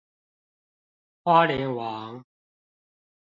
[1.23, 2.25] 花蓮王